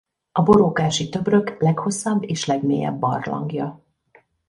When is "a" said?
0.31-0.41